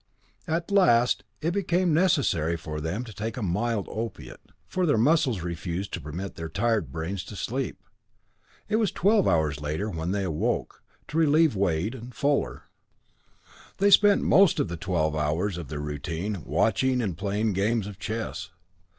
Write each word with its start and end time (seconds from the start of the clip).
At 0.47 0.71
last 0.71 1.23
it 1.41 1.51
became 1.51 1.93
necessary 1.93 2.57
for 2.57 2.81
them 2.81 3.03
to 3.03 3.13
take 3.13 3.37
a 3.37 3.43
mild 3.43 3.85
opiate, 3.87 4.41
for 4.65 4.87
their 4.87 4.97
muscles 4.97 5.41
refused 5.41 5.93
to 5.93 6.01
permit 6.01 6.33
their 6.37 6.49
tired 6.49 6.91
brains 6.91 7.23
to 7.25 7.35
sleep. 7.35 7.77
It 8.67 8.77
was 8.77 8.91
twelve 8.91 9.27
hours 9.27 9.61
later 9.61 9.91
when 9.91 10.09
they 10.09 10.23
awoke, 10.23 10.81
to 11.09 11.19
relieve 11.19 11.55
Wade 11.55 11.93
and 11.93 12.15
Fuller. 12.15 12.63
They 13.77 13.91
spent 13.91 14.23
most 14.23 14.59
of 14.59 14.69
the 14.69 14.75
twelve 14.75 15.15
hours 15.15 15.55
of 15.55 15.67
their 15.67 15.79
routine 15.79 16.43
watch 16.45 16.83
in 16.83 17.13
playing 17.13 17.53
games 17.53 17.85
of 17.85 17.99
chess. 17.99 18.49